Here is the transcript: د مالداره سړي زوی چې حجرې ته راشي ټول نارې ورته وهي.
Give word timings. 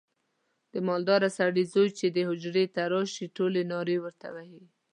د 0.73 0.75
مالداره 0.87 1.29
سړي 1.37 1.63
زوی 1.73 1.89
چې 1.97 2.05
حجرې 2.29 2.65
ته 2.75 2.81
راشي 2.93 3.25
ټول 3.35 3.53
نارې 3.73 3.97
ورته 4.03 4.27
وهي. 4.35 4.63